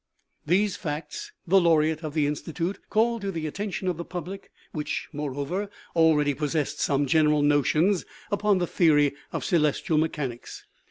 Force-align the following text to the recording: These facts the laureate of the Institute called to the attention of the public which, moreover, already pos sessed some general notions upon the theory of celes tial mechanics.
These 0.47 0.77
facts 0.77 1.31
the 1.45 1.61
laureate 1.61 2.03
of 2.03 2.15
the 2.15 2.25
Institute 2.25 2.79
called 2.89 3.21
to 3.21 3.29
the 3.31 3.45
attention 3.45 3.87
of 3.87 3.97
the 3.97 4.03
public 4.03 4.49
which, 4.71 5.07
moreover, 5.13 5.69
already 5.95 6.33
pos 6.33 6.55
sessed 6.55 6.77
some 6.79 7.05
general 7.05 7.43
notions 7.43 8.03
upon 8.31 8.57
the 8.57 8.65
theory 8.65 9.13
of 9.31 9.43
celes 9.45 9.79
tial 9.83 9.99
mechanics. 9.99 10.65